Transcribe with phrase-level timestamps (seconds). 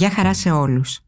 [0.00, 1.00] Γεια χαρά σε όλους.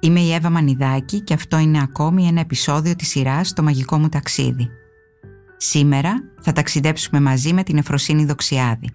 [0.00, 4.08] Είμαι η Εύα Μανιδάκη και αυτό είναι ακόμη ένα επεισόδιο της σειράς «Το μαγικό μου
[4.08, 4.68] ταξίδι».
[5.56, 8.90] Σήμερα θα ταξιδέψουμε μαζί με την Εφροσύνη Δοξιάδη.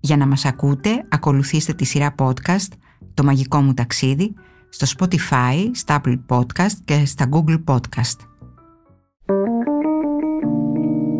[0.00, 2.68] Για να μας ακούτε, ακολουθήστε τη σειρά podcast
[3.14, 4.34] «Το μαγικό μου ταξίδι»
[4.68, 8.16] στο Spotify, στα Apple Podcast και στα Google Podcast.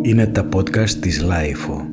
[0.02, 1.91] Είναι τα podcast της Lifeo.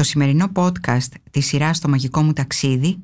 [0.00, 3.02] Στο σημερινό podcast της σειράς «Το μαγικό μου ταξίδι»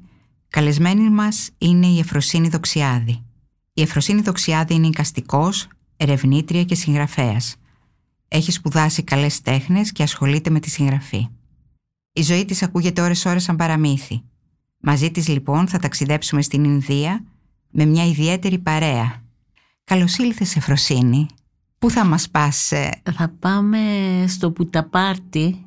[0.48, 3.24] καλεσμένη μας είναι η Εφροσύνη Δοξιάδη.
[3.72, 7.56] Η Εφροσύνη Δοξιάδη είναι εικαστικός, ερευνήτρια και συγγραφέας.
[8.28, 11.28] Έχει σπουδάσει καλές τέχνες και ασχολείται με τη συγγραφή.
[12.12, 14.22] Η ζωή της ακούγεται ώρες-ώρες σαν παραμύθι.
[14.80, 17.24] Μαζί της λοιπόν θα ταξιδέψουμε στην Ινδία
[17.70, 19.22] με μια ιδιαίτερη παρέα.
[19.84, 21.26] Καλώς ήλθες Εφροσύνη.
[21.78, 23.78] Πού θα μας πας; ε; Θα πάμε
[24.28, 25.65] στο Πουταπάρτι,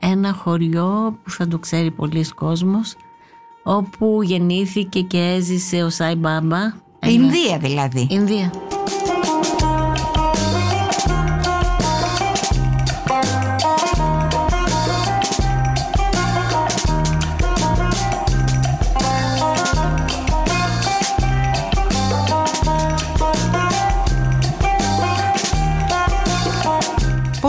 [0.00, 2.96] ένα χωριό που θα το ξέρει πολλοίς κόσμος,
[3.62, 6.56] όπου γεννήθηκε και έζησε ο Σάι Μπάμπα.
[6.98, 8.06] Ένα- Ινδία δηλαδή.
[8.10, 8.50] Ινδία.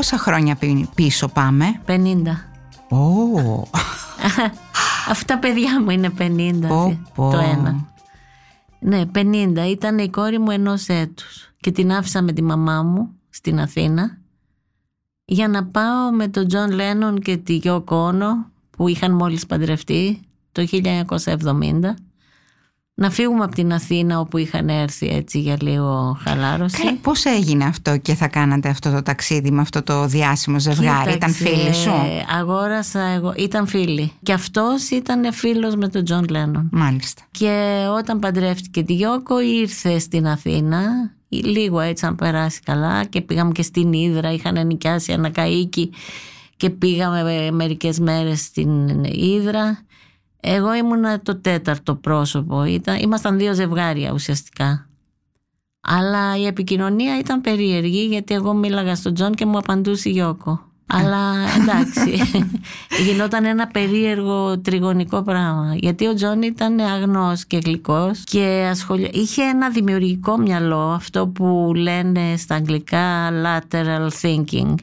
[0.02, 1.96] Πόσα χρόνια πι- πίσω πάμε; 50.
[2.90, 3.68] Ω,
[5.14, 7.30] Αυτά παιδιά μου είναι 50 Πω, πω.
[7.30, 7.88] το ένα.
[8.80, 9.68] Ναι, 50.
[9.70, 14.18] Ήταν η κόρη μου ενός έτους και την άφησα με τη μαμά μου στην Αθήνα
[15.26, 20.22] για να πάω με τον Τζον Λένον και τη Γιόκο Όνο που είχαν μόλις παντρευτεί
[20.52, 21.94] το 1970
[22.94, 26.78] να φύγουμε από την Αθήνα όπου είχαν έρθει έτσι για λίγο χαλάρωση.
[26.78, 31.14] Καλά, πώς έγινε αυτό και θα κάνατε αυτό το ταξίδι με αυτό το διάσημο ζευγάρι,
[31.14, 31.92] ήταν Κοίταξε, φίλοι σου;
[32.40, 34.12] Αγόρασα εγώ, ήταν φίλοι.
[34.24, 36.70] Και αυτός ήταν φίλος με τον Τζον Λένον.
[36.72, 37.22] Μάλιστα.
[37.32, 40.82] Και όταν παντρεύτηκε τη Γιώκο ήρθε στην Αθήνα
[41.28, 45.90] λίγο έτσι να περάσει καλά και πήγαμε και στην Ήδρα, είχαν νοικιάσει ένα καΐκι
[46.58, 49.80] και πήγαμε μερικές μέρες στην Ήδρα.
[50.42, 54.86] Εγώ ήμουνα το τέταρτο πρόσωπο, ήταν, ήμασταν δύο ζευγάρια ουσιαστικά.
[55.82, 60.72] Αλλά η επικοινωνία ήταν περίεργη γιατί εγώ μίλαγα στον Τζον και μου απαντούσε η Γιώκο.
[60.94, 62.22] Αλλά εντάξει,
[63.06, 65.76] γινόταν ένα περίεργο τριγωνικό πράγμα.
[65.76, 69.10] Γιατί ο Τζον ήταν αγνός και γλυκός και ασχολη...
[69.14, 74.76] είχε ένα δημιουργικό μυαλό, αυτό που λένε στα αγγλικά lateral thinking.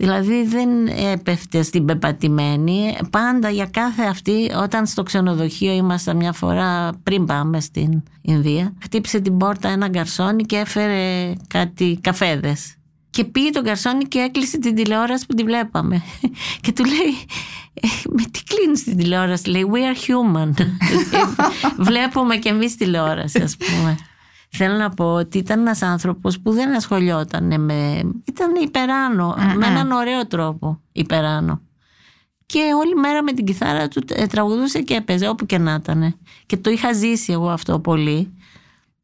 [0.00, 0.68] Δηλαδή δεν
[1.12, 2.96] έπεφτε στην πεπατημένη.
[3.10, 9.20] Πάντα για κάθε αυτή, όταν στο ξενοδοχείο ήμασταν μια φορά πριν πάμε στην Ινδία, χτύπησε
[9.20, 12.72] την πόρτα ένα γκαρσόνι και έφερε κάτι καφέδες.
[13.10, 16.02] Και πήγε τον Καρσόνι και έκλεισε την τηλεόραση που τη βλέπαμε.
[16.62, 17.26] Και του λέει,
[17.74, 20.66] «Ε, με τι κλείνεις την τηλεόραση, λέει, we are human.
[21.88, 23.96] Βλέπουμε και εμείς τηλεόραση, ας πούμε.
[24.48, 28.10] Θέλω να πω ότι ήταν ένας άνθρωπος που δεν ασχολιόταν με...
[28.24, 31.60] Ήταν υπεράνω, με έναν ωραίο τρόπο υπεράνω.
[32.46, 36.14] Και όλη μέρα με την κιθάρα του ε, τραγουδούσε και έπαιζε όπου και να ήταν.
[36.46, 38.32] Και το είχα ζήσει εγώ αυτό πολύ.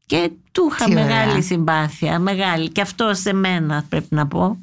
[0.05, 1.05] Και του είχα Τι ωραία.
[1.05, 2.69] μεγάλη συμπάθεια, μεγάλη.
[2.69, 4.57] Και αυτό σε μένα πρέπει να πω.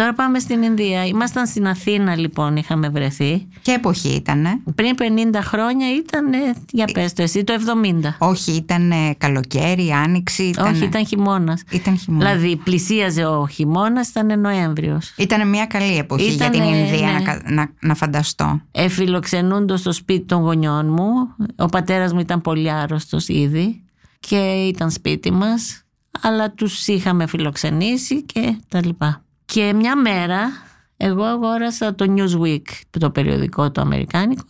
[0.00, 1.06] Τώρα πάμε στην Ινδία.
[1.06, 3.48] Ήμασταν στην Αθήνα λοιπόν, είχαμε βρεθεί.
[3.62, 6.24] Και εποχή ήτανε; Πριν 50 χρόνια ήταν,
[6.70, 7.54] για πες το εσύ, το
[8.02, 8.16] 70.
[8.18, 10.42] Όχι, ήταν καλοκαίρι, άνοιξη.
[10.42, 10.72] Ήταν...
[10.72, 11.62] Όχι, ήταν χειμώνας.
[11.70, 12.32] Ήταν χειμώνας.
[12.32, 15.14] Δηλαδή πλησίαζε ο χειμώνας, ήταν Νοέμβριος.
[15.16, 17.12] Ήταν μια καλή εποχή για Ήτανε, την Ινδία ναι.
[17.12, 18.60] να, κα- να, να φανταστώ.
[18.72, 21.12] Εφιλοξενούντο στο σπίτι των γονιών μου.
[21.56, 23.84] Ο πατέρας μου ήταν πολύ άρρωστος ήδη
[24.20, 25.84] και ήταν σπίτι μας.
[26.20, 29.24] Αλλά τους είχαμε φιλοξενήσει και τα λοιπά.
[29.52, 30.50] Και μια μέρα
[30.96, 34.44] εγώ αγόρασα το Newsweek, το περιοδικό το αμερικάνικο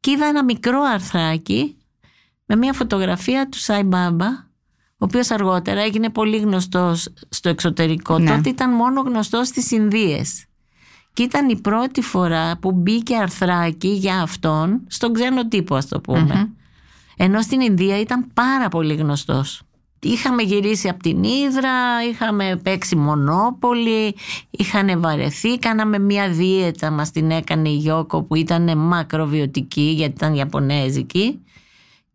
[0.00, 1.76] και είδα ένα μικρό αρθράκι
[2.46, 8.18] με μια φωτογραφία του Σάι Μπάμπα ο οποίος αργότερα έγινε πολύ γνωστός στο εξωτερικό.
[8.18, 8.30] Ναι.
[8.30, 10.44] Τότε ήταν μόνο γνωστός στις Ινδίες.
[11.12, 16.00] Και ήταν η πρώτη φορά που μπήκε αρθράκι για αυτόν στον ξένο τύπο ας το
[16.00, 16.52] πουμε
[17.16, 19.62] Ενώ στην Ινδία ήταν πάρα πολύ γνωστός.
[20.04, 21.70] Είχαμε γυρίσει από την Ήδρα,
[22.10, 24.14] είχαμε παίξει μονόπολη,
[24.50, 30.34] είχαν βαρεθεί, κάναμε μια δίαιτα, μας την έκανε η Γιώκο που ήταν μακροβιωτική γιατί ήταν
[30.34, 31.40] Ιαπωνέζικη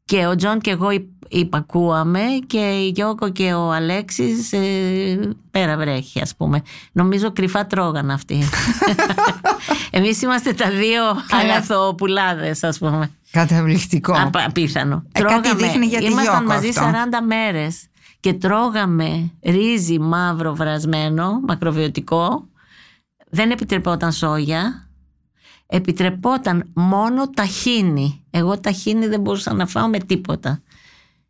[0.06, 5.78] και ο Τζον και εγώ υπ- υπακούαμε και η Γιώκο και ο Αλέξης ε, πέρα
[5.78, 6.62] βρέχει ας πούμε.
[6.92, 8.40] Νομίζω κρυφά τρώγαν αυτοί.
[9.92, 11.02] Εμείς είμαστε τα δύο
[11.42, 13.12] αγαθοπουλάδες ας πούμε.
[13.32, 14.14] Καταπληκτικό.
[14.18, 15.04] Απα- Απίθανο.
[15.12, 16.82] Ε, κάτι δείχνει για τη Ήμασταν Γιώκο μαζί αυτό.
[16.82, 17.88] 40 μέρες
[18.20, 22.48] και τρώγαμε ρύζι μαύρο βρασμένο, μακροβιωτικό.
[23.30, 24.82] Δεν επιτρεπόταν σόγια.
[25.70, 28.26] επιτρεπόταν μόνο ταχίνι.
[28.30, 30.62] Εγώ ταχίνι δεν μπορούσα να φάω με τίποτα.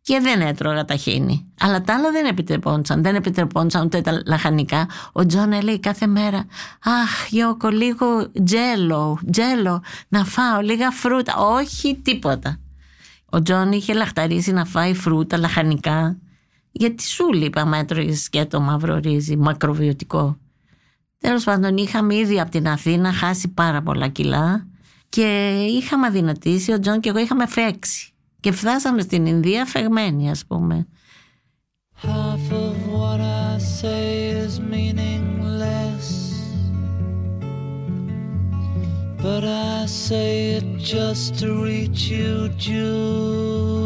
[0.08, 1.46] Και δεν έτρωγα ταχίνι.
[1.60, 3.02] Αλλά τα άλλα δεν επιτρεπόντουσαν.
[3.02, 4.88] Δεν επιτρεπόντουσαν ούτε τα λαχανικά.
[5.12, 6.46] Ο Τζον έλεγε κάθε μέρα
[6.82, 8.06] Αχ Γιώκο λίγο
[8.44, 11.36] Jell-O, Jell-O να φάω λίγα φρούτα.
[11.36, 12.60] Όχι τίποτα.
[13.24, 16.18] Ο Τζον είχε λαχταρίσει να φάει φρούτα, λαχανικά.
[16.70, 20.38] Γιατί σου λείπα μα έτρωγες σκέτο μαύρο ρύζι, μακροβιωτικό.
[21.18, 24.66] Τέλος πάντων είχαμε ήδη από την Αθήνα χάσει πάρα πολλά κιλά
[25.08, 28.12] και είχαμε αδυνατήσει, ο Τζον και εγώ είχαμε φέξει.
[28.40, 30.86] Και φτάσαμε στην Ινδία φεγμένοι ας πούμε.
[32.02, 36.08] Half of what I say is meaningless.
[39.22, 43.77] But I say it just to reach you, Julia.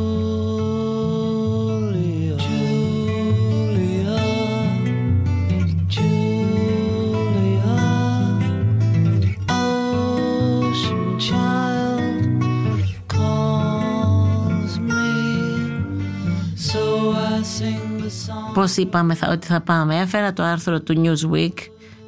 [18.55, 20.01] Πώς είπαμε θα, ότι θα πάμε.
[20.01, 21.55] Έφερα το άρθρο του Newsweek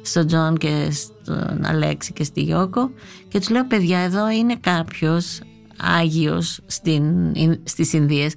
[0.01, 2.91] στον Τζον και στον Αλέξη και στη Γιώκο
[3.27, 5.41] και τους λέω παιδιά εδώ είναι κάποιος
[5.77, 7.03] Άγιος στην,
[7.63, 8.33] στις Ινδίες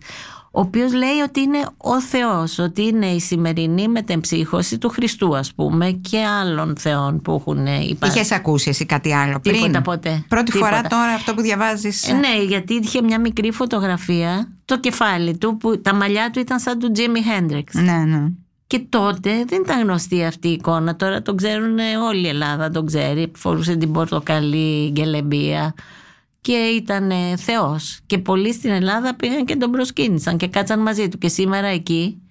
[0.50, 5.54] ο οποίος λέει ότι είναι ο Θεός, ότι είναι η σημερινή μετεμψύχωση του Χριστού ας
[5.54, 8.18] πούμε και άλλων θεών που έχουν υπάρξει.
[8.18, 10.24] Είχες ακούσει εσύ κάτι άλλο πριν; Τίποτα ποτέ.
[10.28, 10.70] Πρώτη Τίποτα.
[10.70, 12.08] φορά τώρα αυτό που διαβάζεις.
[12.08, 16.58] Ε, ναι, γιατί είχε μια μικρή φωτογραφία, το κεφάλι του, που τα μαλλιά του ήταν
[16.58, 17.74] σαν του Τζίμι Χέντριξ.
[17.74, 18.28] Ναι, ναι.
[18.66, 20.96] Και τότε δεν ήταν γνωστή αυτή η εικόνα.
[20.96, 21.78] Τώρα τον ξέρουν
[22.08, 23.30] όλη η Ελλάδα, τον ξέρει.
[23.36, 25.74] Φορούσε την πορτοκαλί γκελεμπία
[26.40, 28.00] και ήταν ε, θεός.
[28.06, 31.18] Και πολλοί στην Ελλάδα πήγαν και τον προσκύνησαν και κάτσαν μαζί του.
[31.18, 32.22] Και σήμερα εκεί,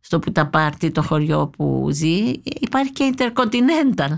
[0.00, 4.14] στο Πουταπάρτι, το χωριό που ζει, υπάρχει και Intercontinental.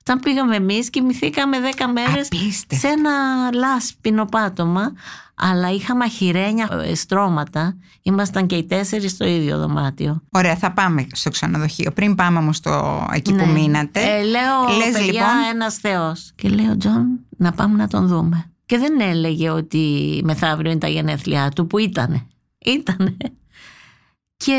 [0.00, 2.86] Όταν πήγαμε εμείς κοιμηθήκαμε 10 μέρες Απίστευτο.
[2.86, 3.12] σε ένα
[3.52, 4.92] λάσπινο πάτωμα
[5.36, 7.76] αλλά είχαμε αχυρένια ε, στρώματα.
[8.02, 10.22] Ήμασταν και οι τέσσερις στο ίδιο δωμάτιο.
[10.30, 11.92] Ωραία, θα πάμε στο ξενοδοχείο.
[11.92, 12.60] Πριν πάμε όμως
[13.12, 14.00] εκεί που μείνατε.
[14.00, 16.32] Ε, λέω, λες, παιδιά, λοιπόν, ένας θεός.
[16.34, 18.50] Και λέει ο Τζον να πάμε να τον δούμε.
[18.66, 22.26] Και δεν έλεγε ότι μεθαύριο είναι τα γενέθλιά του, που ήτανε.
[22.58, 23.16] Ήτανε.
[24.36, 24.58] Και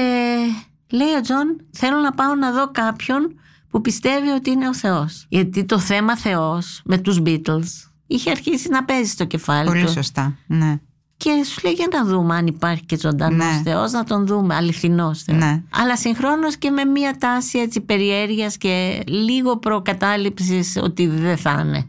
[0.92, 3.40] λέει ο Τζον, θέλω να πάω να δω κάποιον
[3.70, 5.26] που πιστεύει ότι είναι ο Θεός.
[5.30, 9.92] Γιατί το θέμα Θεός με τους Beatles είχε αρχίσει να παίζει στο κεφάλι Πολύ του.
[9.92, 10.36] σωστά.
[10.48, 10.80] Ναι.
[11.18, 13.62] Και σου λέει για να δούμε αν υπάρχει και ζωντανός Ναι.
[13.64, 15.38] Θεός, να τον δούμε, αληθινός Θεός.
[15.40, 15.64] Ναι.
[15.70, 21.86] Αλλά συγχρόνως και με μια τάση έτσι περιέργειας και λίγο προκατάληψης ότι δεν θα είναι.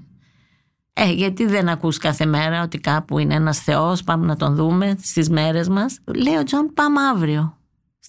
[0.93, 4.97] Ε, γιατί δεν ακούς κάθε μέρα ότι κάπου είναι ένας Θεός, πάμε να τον δούμε
[5.03, 5.99] στις μέρες μας.
[6.05, 7.58] Λέει ο Τζον πάμε αύριο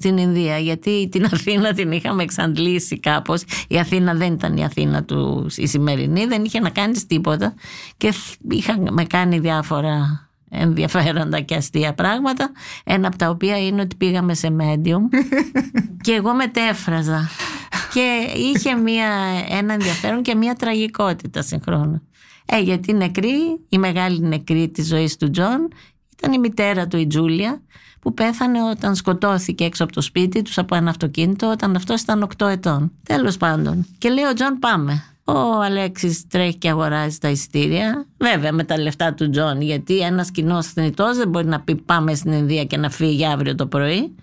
[0.02, 3.44] στην Ινδία, γιατί την Αθήνα την είχαμε εξαντλήσει κάπως.
[3.68, 7.54] Η Αθήνα δεν ήταν η Αθήνα του η σημερινή, δεν είχε να κάνεις τίποτα
[7.98, 8.14] και
[8.50, 12.52] είχαμε κάνει διάφορα ενδιαφέροντα και αστεία πράγματα.
[12.84, 15.02] Ένα από τα οποία είναι ότι πήγαμε σε medium
[16.06, 17.30] και εγώ μετέφραζα.
[17.94, 19.10] Και είχε μια,
[19.50, 22.00] ένα ενδιαφέρον και μια τραγικότητα συγχρόνως.
[22.46, 25.68] Ε, γιατί η νεκρή, η μεγάλη νεκρή της ζωής του Τζον
[26.18, 27.62] ήταν η μητέρα του η Τζούλια
[28.00, 32.28] που πέθανε όταν σκοτώθηκε έξω από το σπίτι τους από ένα αυτοκίνητο όταν αυτός ήταν
[32.38, 32.92] 8 ετών.
[33.04, 33.86] Τέλος πάντων.
[33.98, 35.04] Και λέει ο Τζον πάμε.
[35.24, 38.06] Ο Αλέξης τρέχει και αγοράζει τα εισιτήρια.
[38.18, 42.16] Βέβαια με τα λεφτά του Τζον, γιατί ένας κοινός θνητός δεν μπορεί να πει πάμε
[42.16, 44.16] στην Ινδία και να φύγει αύριο το πρωί.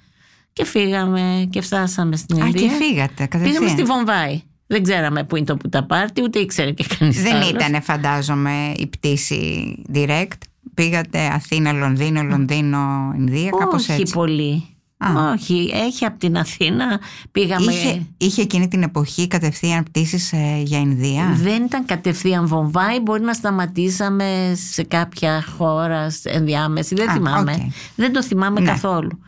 [0.53, 2.69] Και φύγαμε και φτάσαμε στην Α, Ινδία.
[2.69, 3.53] και φύγατε κατευθείαν.
[3.53, 4.43] Πήγαμε στη Βομβάη.
[4.67, 9.75] Δεν ξέραμε πού είναι το Πουταπάρτι, ούτε ήξερε και κανείς Δεν ήταν, φαντάζομαι, η πτήση
[9.95, 10.39] direct.
[10.75, 14.15] Πήγατε Αθήνα, Λονδίνο, Λονδίνο, Ινδία, κάπως Όχι έτσι.
[14.15, 14.65] πολύ.
[14.99, 15.33] Α.
[15.33, 17.01] Όχι, έχει από την Αθήνα.
[17.33, 17.73] Πήγαμε.
[17.73, 23.23] Είχε, είχε εκείνη την εποχή κατευθείαν πτήσεις ε, για Ινδία; Δεν ήταν κατευθείαν Βομβάη, μπορεί
[23.23, 26.95] να σταματήσαμε σε κάποια χώρα ενδιάμεση.
[26.95, 27.53] Δεν Α, θυμάμαι.
[27.53, 27.73] οκ.
[27.95, 28.67] Δεν το θυμάμαι Ναι.
[28.67, 29.19] καθόλου.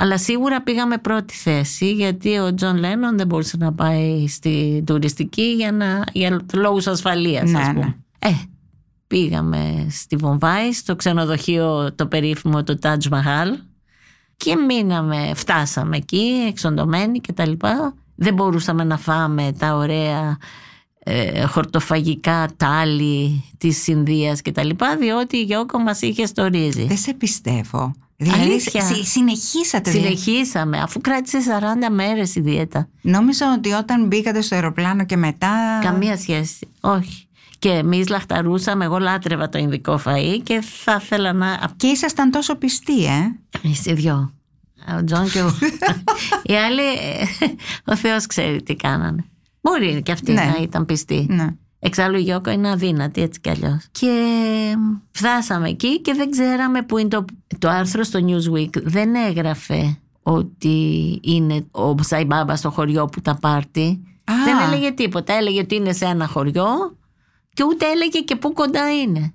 [0.00, 5.42] Αλλά σίγουρα πήγαμε πρώτη θέση γιατί ο Τζον Λένον δεν μπορούσε να πάει στη τουριστική
[5.42, 7.80] για, να, για λόγους ασφαλείας Ναι, ας πούμε.
[7.80, 7.94] ναι.
[8.18, 8.34] Ε,
[9.08, 13.48] πήγαμε στη Βομβάη στο ξενοδοχείο το περίφημο το Taj Mahal
[14.36, 17.94] και μείναμε, φτάσαμε εκεί εξοντωμένοι και τα λοιπά.
[18.14, 20.36] Δεν μπορούσαμε να φάμε τα ωραία
[20.98, 26.84] ε, χορτοφαγικά τάλι της Ινδίας και τα λοιπά διότι η Γιώκο μας είχε στο ρύζι.
[26.86, 27.92] Δεν σε πιστεύω.
[28.16, 28.82] Δηλαδή Αλήθεια.
[28.82, 29.90] συ- συνεχίσατε.
[29.90, 30.16] δηλαδή.
[30.16, 31.38] Συνεχίσαμε αφού κράτησε
[31.88, 32.88] 40 μέρες η δίαιτα.
[33.00, 35.78] Νόμιζα ότι όταν μπήκατε στο αεροπλάνο και μετά...
[35.82, 36.68] Καμία σχέση.
[36.80, 37.27] Όχι.
[37.58, 41.70] Και εμείς λαχταρούσαμε, εγώ λάτρευα το Ινδικό φαΐ και θα ήθελα να...
[41.76, 44.32] Και ήσασταν τόσο πιστοί, ε; Εμείς οι δυο.
[44.98, 45.50] Ο Τζον και εγώ.
[46.42, 47.46] οι άλλοι, ε,
[47.84, 49.24] ο Θεός ξέρει τι κάνανε.
[49.60, 50.54] Μπορεί και αυτοί Ναι.
[50.56, 51.26] να ήταν πιστοί.
[51.28, 51.46] Ναι.
[51.78, 53.86] Εξάλλου η Γιώκο είναι αδύνατη έτσι κι αλλιώς.
[53.90, 54.12] Και
[55.10, 57.24] φτάσαμε εκεί και δεν ξέραμε που είναι το,
[57.58, 58.82] το άρθρο στο Newsweek.
[58.82, 64.00] Δεν έγραφε ότι είναι ο Σαϊμπάμπας στο χωριό που τα πάρτι.
[64.24, 64.34] Α.
[64.44, 65.32] Δεν έλεγε τίποτα.
[65.32, 66.96] Έλεγε ότι είναι σε ένα χωριό
[67.58, 69.32] και ούτε έλεγε και πού κοντά είναι.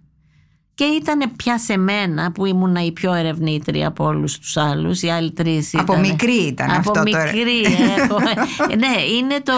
[0.76, 5.02] Και ήταν πια σε μένα που ήμουν η πιο ερευνήτρια από όλους τους άλλους.
[5.02, 5.82] Οι άλλοι τρεις ήταν.
[5.82, 7.04] Από μικρή ήταν από αυτό τώρα.
[7.24, 7.62] μικρή,
[7.98, 8.16] έχω.
[8.70, 9.54] Ε, ναι, είναι το.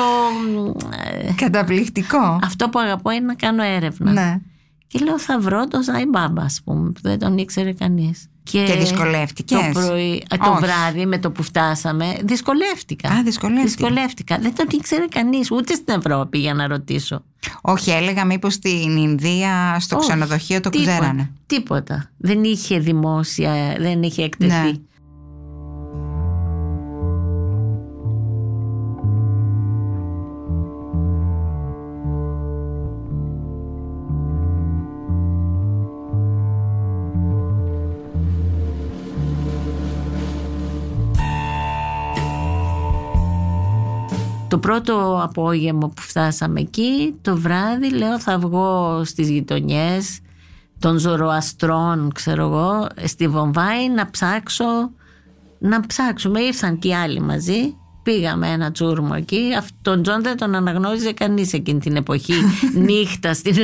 [1.27, 2.39] ε, Καταπληκτικό.
[2.43, 4.11] Αυτό που αγαπώ είναι να κάνω έρευνα.
[4.11, 4.39] Ναι.
[4.97, 8.29] Και λέω θα βρω τον Ζάι Μπάμπα, ας πούμε, που δεν τον ήξερε κανείς.
[8.43, 10.59] Και, Και δυσκολεύτηκες; Το, πρωί, α, το Όχι.
[10.59, 13.09] βράδυ με το που φτάσαμε, δυσκολεύτηκα.
[13.09, 13.73] Α, δυσκολεύτηκες.
[13.75, 14.37] Δυσκολεύτηκα.
[14.39, 17.23] Δεν τον ήξερε κανείς, ούτε στην Ευρώπη για να ρωτήσω.
[17.61, 21.31] Όχι, έλεγα μήπως στην Ινδία στο Όχι, ξενοδοχείο το τίποτα, ξέρανε.
[21.45, 22.09] Τίποτα.
[22.17, 24.51] Δεν είχε δημόσια, δεν είχε εκτεθεί.
[24.51, 24.71] Ναι.
[44.47, 50.19] Το πρώτο απόγευμα που φτάσαμε εκεί, το βράδυ λέω θα βγω στις γειτονιές
[50.79, 54.65] των Ζωροαστρών, ξέρω εγώ, στη Βομβάη να ψάξω,
[55.59, 56.39] να ψάξουμε.
[56.41, 59.49] Ήρθαν και οι άλλοι μαζί, πήγαμε ένα τσούρμο εκεί.
[59.57, 62.33] Αυτ- Τον Τζον δεν τον αναγνώριζε κανείς εκείνη την εποχή,
[62.87, 63.55] νύχτα στην,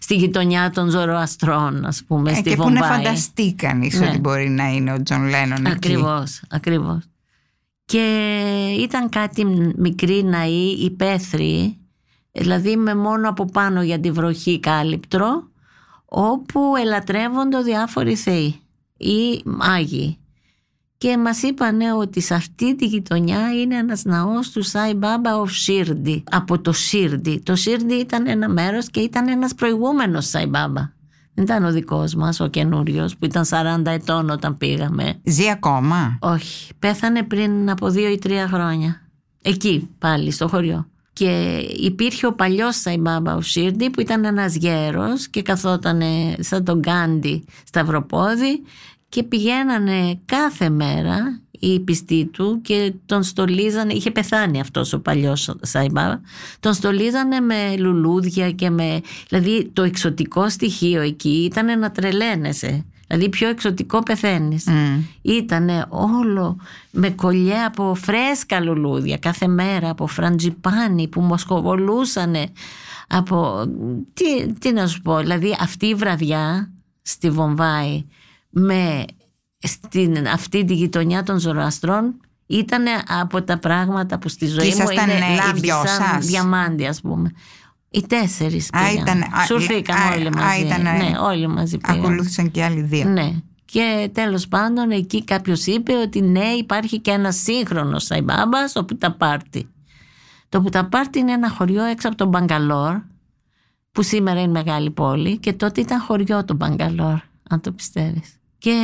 [0.00, 2.88] στη γειτονιά των Ζωροαστρών, ας πούμε, Ε, στη και που να Βομβάη.
[2.96, 4.06] φανταστεί κανείς Ναι.
[4.08, 5.74] ότι μπορεί να είναι ο Τζον Λένον εκεί.
[5.74, 6.98] Ακριβώς, ακριβώς.
[7.88, 9.44] Και ήταν κάτι
[9.76, 11.78] μικρή ναή, υπαίθρη,
[12.32, 15.50] δηλαδή με μόνο από πάνω για τη βροχή κάλυπτρο,
[16.04, 18.60] όπου ελατρεύονται διάφοροι θεοί
[18.96, 20.18] ή άγιοι.
[20.98, 25.50] Και μας είπανε ότι σε αυτή τη γειτονιά είναι ένας ναός του Σάι Μπάμπα of
[25.50, 27.38] Σίρντι, από το Σίρντι.
[27.38, 30.96] Το Σίρντι ήταν ένα μέρος και ήταν ένας προηγούμενος Σάι Μπάμπα.
[31.38, 35.20] Δεν ήταν ο δικός μας, ο καινούριος που ήταν 40 ετών όταν πήγαμε.
[35.24, 39.00] Ζει ακόμα; Όχι, πέθανε πριν από δύο ή τρία χρόνια.
[39.42, 40.86] Εκεί πάλι, στο χωριό.
[41.12, 46.02] Και υπήρχε ο παλιός Σαϊμπάμπα ο Σίρντι που ήταν ένας γέρος και καθόταν
[46.38, 48.62] σαν τον Γκάντι σταυροπόδι
[49.08, 55.56] και πηγαίνανε κάθε μέρα οι πιστοί του και τον στολίζανε, είχε πεθάνει αυτός ο παλιός
[55.60, 56.20] Σαϊμπάμπα,
[56.60, 62.84] τον στολίζανε με λουλούδια και με, δηλαδή το εξωτικό στοιχείο εκεί ήταν να τρελαίνεσαι.
[63.06, 64.66] Δηλαδή πιο εξωτικό πεθαίνεις.
[64.66, 65.02] Μμ.
[65.22, 66.56] Ήτανε όλο
[66.90, 72.46] με κολλιέ από φρέσκα λουλούδια κάθε μέρα, από φραντζιπάνι που μοσχοβολούσανε
[73.08, 73.66] από...
[74.14, 76.72] Τι, τι να σου πω, δηλαδή αυτή η βραδιά
[77.02, 78.04] στη Βομβάη
[78.50, 79.04] με
[79.58, 82.14] στην, αυτή τη γειτονιά των Ζωροαστρών
[82.46, 82.84] ήταν
[83.20, 86.26] από τα πράγματα που στη ζωή μου ήσασταν, είναι ε, ήδη λάβιο σαν σας.
[86.26, 87.32] διαμάντι ας πούμε.
[87.90, 89.02] Οι τέσσερις Α, πήγαν.
[89.02, 90.60] ήταν- α, Σουρθήκαμε α, όλοι α, μαζί.
[90.60, 91.98] ήταν- ναι, όλοι μαζί πήγαν.
[92.00, 93.08] Ακολούθησαν και άλλοι δύο.
[93.08, 93.32] Ναι.
[93.64, 99.68] Και τέλος πάντων εκεί κάποιος είπε ότι ναι υπάρχει και ένας σύγχρονος Σαϊμπάμπα στο Πουταπάρτι.
[100.48, 102.96] Το Πουταπάρτι είναι ένα χωριό έξω από τον Μπαγκαλόρ
[103.92, 107.18] που σήμερα είναι μεγάλη πόλη και τότε ήταν χωριό το Μπαγκαλόρ
[107.50, 108.37] αν το πιστεύεις.
[108.58, 108.74] Και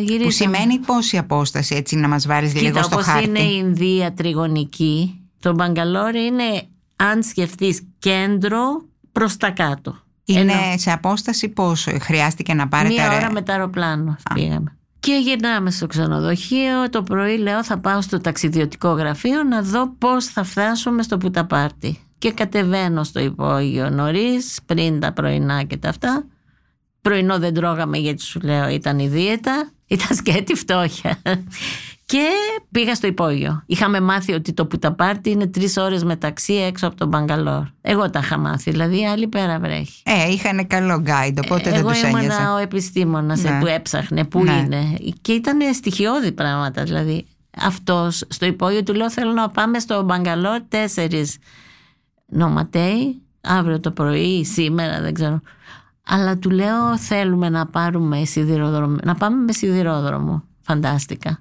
[0.00, 0.24] γυρίσαμε.
[0.24, 3.56] Που σημαίνει πόση απόσταση έτσι να μας βάρεις λίγο Κοίτα, στο όπως χάρτη; είναι η
[3.58, 6.62] Ινδία τριγωνική, το Μπαγκαλόρ είναι
[6.96, 8.60] αν σκεφτείς κέντρο
[9.12, 9.98] προς τα κάτω.
[10.24, 12.94] Είναι Ενώ- σε απόσταση πόσο χρειάστηκε να πάρετε.
[12.94, 14.76] Μία ρε- ώρα με το αεροπλάνο πήγαμε.
[15.00, 16.90] Και γυρνάμε στο ξενοδοχείο.
[16.90, 21.98] Το πρωί λέω θα πάω στο ταξιδιωτικό γραφείο να δω πώς θα φτάσουμε στο Πουταπάρτι.
[22.18, 26.24] Και κατεβαίνω στο υπόγειο νωρίς, πριν τα πρωινά και τα αυτά.
[27.04, 29.70] Πρωινό δεν τρώγαμε γιατί σου λέω ήταν η δίαιτα.
[29.86, 31.18] Ήταν σκέτη φτώχεια.
[32.06, 32.26] Και
[32.70, 33.62] πήγα στο υπόγειο.
[33.66, 37.62] Είχαμε μάθει ότι το Πουταπάρτι είναι τρεις ώρες μεταξύ έξω από τον Μπαγκαλόρ.
[37.80, 40.02] Εγώ τα είχα μάθει, δηλαδή άλλη πέρα βρέχει.
[40.04, 42.42] Ε, είχαν καλό guide, οπότε δεν Εγώ τους ήμουν ένοιαζε.
[42.54, 43.48] ο επιστήμονας Ναι.
[43.50, 44.52] ε, που έψαχνε πού Ναι.
[44.52, 47.26] είναι και ήταν στοιχειώδη πράγματα δηλαδή
[47.58, 51.36] αυτός στο υπόγειο του λέω θέλω να πάμε στο Μπαγκαλόρ τέσσερις
[52.26, 55.40] νοματέοι αύριο το πρωί ή σήμερα δεν ξέρω
[56.06, 61.38] αλλά του λέω θέλουμε να πάρουμε σιδηρόδρομο να πάμε με σιδηρόδρομο φαντάστηκα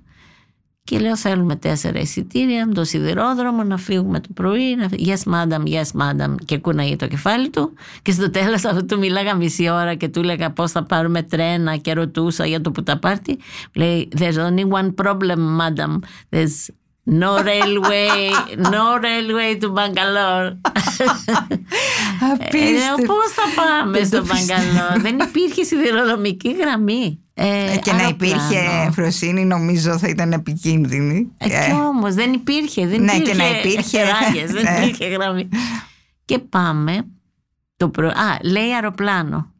[0.85, 4.75] και λέω θέλουμε τέσσερα εισιτήρια με το σιδηρόδρομο να φύγουμε το πρωί.
[4.75, 4.87] Να...
[4.87, 8.97] φύ- Yes madam, yes madam και κούναγε το κεφάλι του και στο τέλος αυτού του
[8.99, 12.83] μιλάγα μισή ώρα και του έλεγα πώς θα πάρουμε τρένα και ρωτούσα για το που
[12.83, 13.39] τα πάρτι.
[13.73, 15.97] Λέει there's only one problem madam.
[16.29, 16.67] There's
[17.05, 18.31] no railway,
[18.73, 20.57] no railway to Bangalore.
[22.51, 25.01] Ε, λέω, πώς θα πάμε στο Μπαγκαλό.
[25.01, 27.17] Δεν υπήρχε σιδηροδρομική γραμμή.
[27.33, 28.35] Ε, Ε, και να αεροπλάνο.
[28.43, 31.31] υπήρχε φροσύνη νομίζω θα ήταν επικίνδυνη.
[31.37, 32.87] Ε, κι όμως δεν υπήρχε.
[32.87, 34.85] Δεν Ναι, υπήρχε και να υπήρχε- ράγες, δεν Ναι.
[34.85, 35.49] υπήρχε γραμμή.
[36.25, 37.05] Και πάμε
[37.77, 38.07] Το προ...
[38.07, 39.52] Α, λέει αεροπλάνο.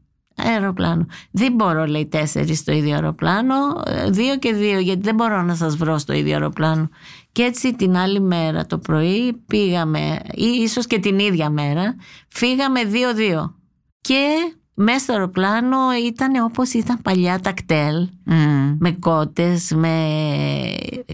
[0.44, 1.06] Αεροπλάνο.
[1.32, 3.56] Δεν μπορώ, λέει, τέσσερις στο ίδιο αεροπλάνο.
[3.86, 6.90] ε, Δύο και δύο, γιατί δεν μπορώ να σας βρω στο ίδιο αεροπλάνο.
[7.32, 11.96] Και έτσι την άλλη μέρα το πρωί πήγαμε, ή ίσως και την ίδια μέρα,
[12.28, 13.56] φύγαμε δύο-δύο.
[14.02, 14.28] Και
[14.74, 18.76] μέσα στο αεροπλάνο ήταν όπως ήταν παλιά τα κτέλ Μμ.
[18.80, 19.96] με κότες, με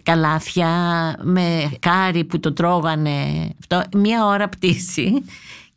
[0.04, 0.70] καλάθια,
[1.24, 3.50] με κάρι που το τρώγανε.
[3.60, 5.24] Αυτό, μία ώρα πτήση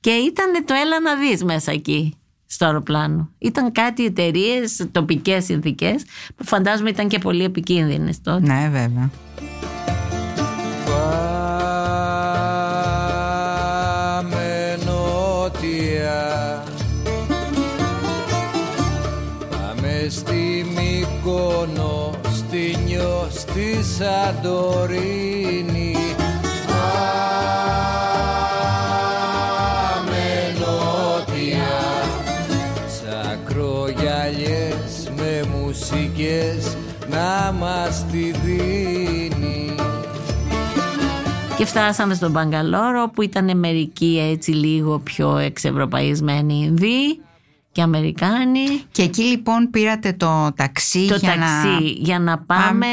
[0.01, 2.17] και ήταν το έλα να δεις μέσα εκεί
[2.53, 3.29] στο αεροπλάνο.
[3.39, 6.05] Ήταν κάτι εταιρείες, τοπικές συνθήκες
[6.37, 8.47] που φαντάζομαι ήταν και πολύ επικίνδυνες τότε.
[8.47, 9.11] Ναι, βέβαια.
[14.15, 16.63] Πάμε νότια
[19.51, 25.12] Πάμε στη Μύκονο, στη Νιό, στη Σαντορίνη
[41.73, 47.21] φτάσαμε στον Μπαγκαλόρο που ήταν μερικοί έτσι λίγο πιο εξευρωπαϊσμένοι Ινδοί
[47.73, 48.67] και Αμερικάνοι.
[48.93, 51.79] Και εκεί λοιπόν πήρατε το ταξί το για ταξί να...
[51.81, 52.87] για να πάμε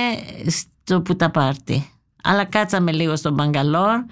[0.48, 1.89] στο Πουταπάρτι.
[2.24, 4.03] Αλλά κάτσαμε λίγο στον Μπαγκαλόρ,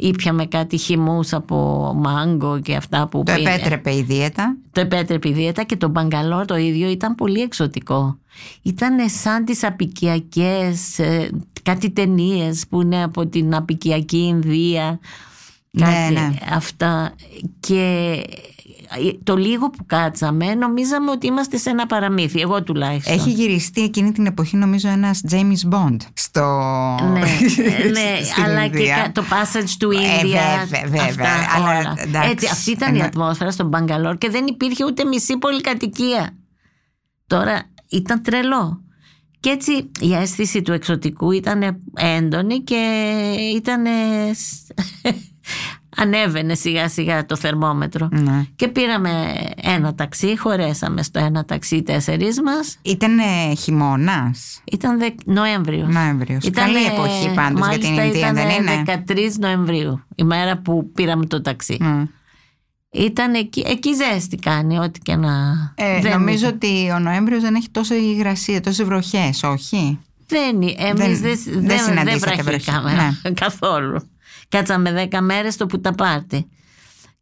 [0.00, 3.50] ήπιαμε κάτι χυμούς από μάγκο και αυτά που Το πίνε.
[3.54, 4.56] επέτρεπε η δίαιτα.
[4.72, 8.18] Το επέτρεπε η δίαιτα και το Μπαγκαλόρ το ίδιο ήταν πολύ εξωτικό.
[8.62, 11.30] Ήταν σαν τις απικιακές, ε,
[11.62, 14.98] κάτι ταινίες που είναι από την απικιακή Ινδία.
[15.70, 16.30] Ναι, Κάτι ναι.
[16.52, 17.14] Αυτά.
[17.60, 18.20] Και
[19.22, 23.14] το λίγο που κάτσαμε νομίζαμε ότι είμαστε σε ένα παραμύθι, εγώ τουλάχιστον.
[23.14, 26.40] Έχει γυριστεί εκείνη την εποχή νομίζω ένας James Bond στο...
[27.12, 27.20] Ναι,
[27.96, 28.96] ναι στην αλλά και Ινδία.
[28.96, 30.40] κα- το passage του Ε, Ίνδια.
[30.68, 31.94] βέβαια, βέβαια, αυτά αλλά όλα.
[31.98, 33.04] εντάξει, Έτσι, αυτή ήταν η ναι.
[33.04, 36.36] ατμόσφαιρα στον Μπαγκαλόρ και δεν υπήρχε ούτε μισή πολυκατοικία.
[37.26, 38.82] Τώρα ήταν τρελό.
[39.40, 42.74] Και έτσι η αίσθηση του εξωτικού ήταν έντονη και
[43.56, 43.84] ήταν.
[45.98, 48.08] ανέβαινε σιγά σιγά το θερμόμετρο.
[48.12, 48.44] Ναι.
[48.56, 52.78] Και πήραμε ένα ταξί, χωρέσαμε στο ένα ταξί τέσσερις μας.
[52.82, 53.10] Ήταν
[53.58, 55.08] χειμώνας; Ήταν δε...
[55.24, 55.88] Νοέμβριος.
[55.94, 56.44] Νοέμβριος.
[56.44, 60.58] Ήτανε- Καλή εποχή πάντως για την μάλιστα Ινδία, δεν ήτανε είναι; 13 Νοεμβρίου, η μέρα
[60.58, 61.76] που πήραμε το ταξί.
[61.80, 62.02] Μμ.
[62.90, 65.30] Ήταν εκεί, εκεί ζέστη κάνει, ό,τι και να...
[65.74, 66.54] Ε, δεν νομίζω ήταν.
[66.54, 71.66] ότι ο Νοέμβριος δεν έχει τόσο υγρασία, τόσες βροχές, όχι; Δεν, εμείς δεν, δεν δεν,
[71.66, 73.34] δεν, συναντήσατε βραχήκαμε βροχή.
[73.34, 74.00] καθόλου.
[74.48, 76.48] Κάτσαμε 10 μέρες στο Πουταπάρτι.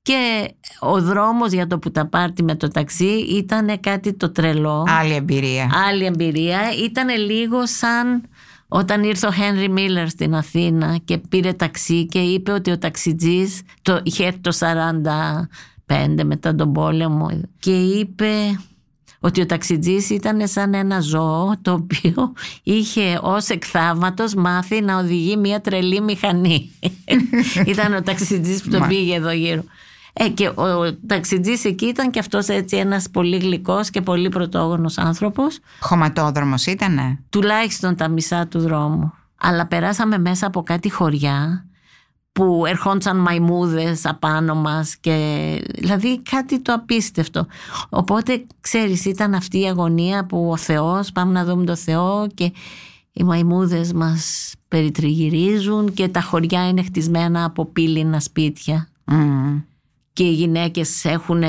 [0.03, 4.85] Και ο δρόμος για το Πουταπάρτι με το ταξί ήταν κάτι το τρελό.
[4.89, 5.71] Άλλη εμπειρία.
[5.89, 6.61] άλλη εμπειρία.
[6.85, 8.23] Ήταν λίγο σαν
[8.69, 13.63] όταν ήρθε ο Χένρι Μίλλερ στην Αθήνα και πήρε ταξί και είπε ότι ο ταξιτζής
[13.83, 14.57] το, είχε έρθει το
[15.87, 18.29] 45 μετά τον πόλεμο και είπε
[19.27, 25.37] ότι ο ταξιτζής ήταν σαν ένα ζώο το οποίο είχε ως εκθαύματος μάθει να οδηγεί
[25.37, 26.71] μια τρελή μηχανή.
[27.73, 28.87] ήταν ο ταξιτζής που τον Μα.
[28.87, 29.65] πήγε εδώ γύρω.
[30.13, 34.29] Ε, και ο, ο ταξιτζής εκεί ήταν και αυτός έτσι ένας πολύ γλυκός και πολύ
[34.29, 39.13] πρωτόγονος άνθρωπος Χωματόδρομος ήτανε; τουλάχιστον τα μισά του δρόμου.
[39.41, 41.66] Αλλά περάσαμε μέσα από κάτι χωριά
[42.37, 45.17] που ερχόντουσαν μαϊμούδες απάνω μας και
[45.75, 47.47] δηλαδή κάτι το απίστευτο.
[47.89, 52.53] Οπότε ξέρεις ήταν αυτή η αγωνία που ο Θεός, πάμε να δούμε το Θεό και
[53.13, 59.59] οι μαϊμούδες μας περιτριγυρίζουν και τα χωριά είναι χτισμένα από πύληνα σπίτια Μμ.
[60.17, 61.49] Και οι γυναίκες έχουν ε,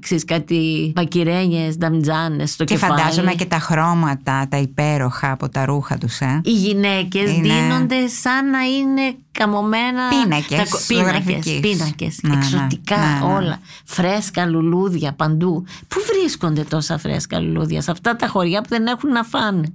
[0.00, 2.98] ξέρεις, κάτι πακυρένιες, νταμτζάνες στο Και κεφάλι.
[3.00, 6.40] φαντάζομαι και τα χρώματα, τα υπέροχα από τα ρούχα τους, ε.
[6.44, 11.60] οι γυναίκες Είναι- δίνονται σαν να είναι καμωμένα Πίνακες τα κο- πίνακες, ζωγραφικής.
[11.60, 13.34] πίνακες Ναι, ναι, εξωτικά ναι, ναι.
[13.34, 18.86] όλα φρέσκα λουλούδια παντού πού βρίσκονται τόσα φρέσκα λουλούδια; Σε αυτά τα χωριά που δεν
[18.86, 19.68] έχουν να φάνε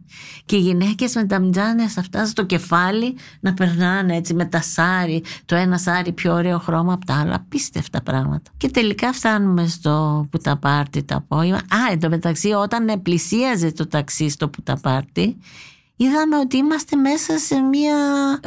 [0.46, 5.24] και οι γυναίκες με τα μτζάνες αυτά στο κεφάλι να περνάνε έτσι με τα σάρι
[5.46, 10.28] το ένα σάρι πιο ωραίο χρώμα από τα άλλα πίστευτα πράγματα και τελικά φτάνουμε στο
[10.32, 15.38] Πουταπάρτι το απόγευμα α εντωμεταξύ όταν πλησίαζε το ταξί στο Πουταπάρτι
[15.96, 17.96] είδαμε ότι είμαστε μέσα σε μια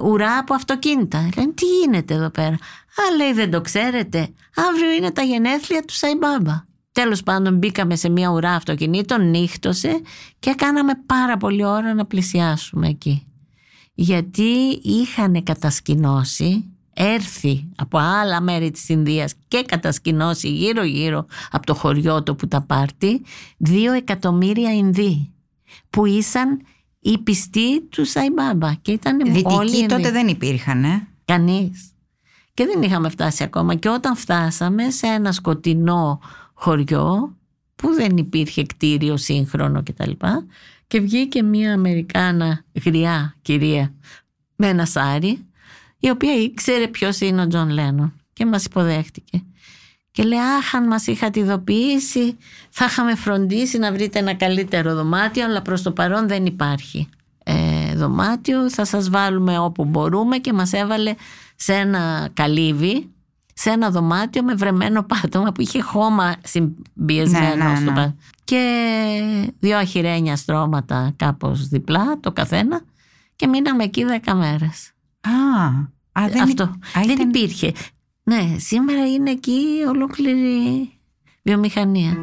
[0.03, 1.29] ουρά από αυτοκίνητα.
[1.37, 4.29] Λένε τι γίνεται εδώ πέρα; Α, λέει δεν το ξέρετε.
[4.55, 6.64] Αύριο είναι τα γενέθλια του Σαϊμπάμπα.
[6.92, 10.01] Τέλος πάντων μπήκαμε σε μια ουρά αυτοκινήτων, νύχτωσε
[10.38, 13.27] και κάναμε πάρα πολύ ώρα να πλησιάσουμε εκεί.
[13.95, 16.72] Γιατί είχαν κατασκηνώσει,
[17.05, 22.49] έρθει από άλλα μέρη της Ινδίας και κατασκηνώσει γύρω γύρω από το χωριό το που
[22.49, 23.23] τα πάρτι,
[23.57, 25.33] δύο εκατομμύρια Ινδοί
[25.91, 26.61] που ήσαν
[27.01, 29.87] οι πιστοί του Σαϊμπάμπα και ήταν όλοι Δυτικοί Ινδοί.
[29.87, 31.09] τότε δεν υπήρχαν, ε.
[31.25, 31.93] Κανείς.
[32.55, 33.75] Και δεν είχαμε φτάσει ακόμα.
[33.75, 36.21] Και όταν φτάσαμε σε ένα σκοτεινό
[36.55, 37.37] χωριό
[37.75, 40.11] που δεν υπήρχε κτίριο σύγχρονο κτλ.
[40.11, 40.27] Και,
[40.87, 43.95] και βγήκε μια Αμερικάνα γριά κυρία
[44.57, 45.47] με ένα σάρι
[46.05, 49.43] η οποία ήξερε ποιος είναι ο Τζον Λένον και μας υποδέχτηκε.
[50.11, 52.37] Και λέει, αχ, αν μας είχατε ειδοποιήσει,
[52.71, 57.09] θα είχαμε φροντίσει να βρείτε ένα καλύτερο δωμάτιο, αλλά προς το παρόν δεν υπάρχει
[57.45, 58.71] ε, δωμάτιο.
[58.71, 61.15] Θα σας βάλουμε όπου μπορούμε και μας έβαλε
[61.57, 63.11] σε ένα καλύβι,
[63.55, 67.97] σε ένα δωμάτιο με βρεμένο πάτωμα που είχε χώμα συμπιεσμένο Ναι, ναι, στο ναι.
[67.97, 68.17] πάτωμα.
[68.45, 68.65] Και
[69.59, 72.81] δύο αχυρένια στρώματα κάπως διπλά, το καθένα.
[73.37, 74.93] Και μείναμε εκεί δέκα μέρες.
[75.23, 75.31] Α,
[76.21, 76.63] α, δεν, Αυτό.
[76.63, 77.73] α, δεν ήταν- υπήρχε.
[78.23, 80.91] Ναι, σήμερα είναι εκεί ολόκληρη
[81.43, 82.17] βιομηχανία.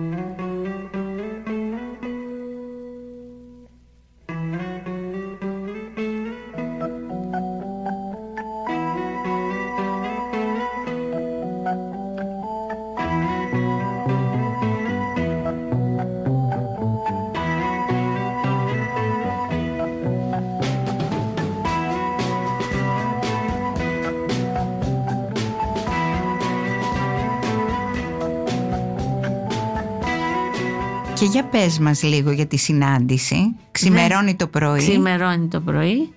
[31.20, 33.56] Και για πες μας λίγο για τη συνάντηση.
[33.72, 34.78] Ξημερώνει το πρωί.
[34.78, 36.14] Ξημερώνει το πρωί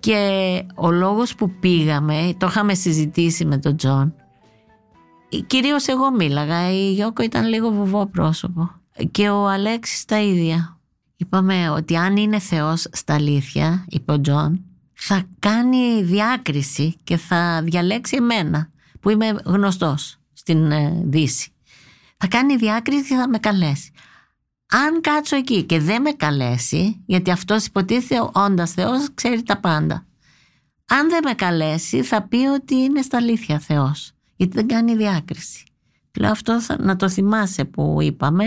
[0.00, 4.14] και ο λόγος που πήγαμε, το είχαμε συζητήσει με τον Τζον,
[5.46, 8.70] κυρίως εγώ μίλαγα, η Γιώκο ήταν λίγο βουβό πρόσωπο
[9.10, 10.80] και ο Αλέξης τα ίδια.
[11.16, 17.62] Είπαμε ότι αν είναι Θεός στα αλήθεια, είπε ο Τζον, θα κάνει διάκριση και θα
[17.64, 18.70] διαλέξει εμένα
[19.00, 21.51] που είμαι γνωστός στην ε, Δύση.
[22.24, 23.90] Θα κάνει διάκριση και θα με καλέσει.
[24.66, 30.06] Αν κάτσω εκεί και δεν με καλέσει, γιατί αυτός υποτίθεται όντας Θεός ξέρει τα πάντα.
[30.88, 35.64] Αν δεν με καλέσει θα πει ότι είναι στα αλήθεια Θεός, γιατί δεν κάνει διάκριση.
[36.18, 38.44] Λέω αυτό θα, να το θυμάσαι που είπαμε.